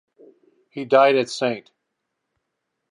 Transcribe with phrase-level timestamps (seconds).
[0.71, 1.69] He died at St.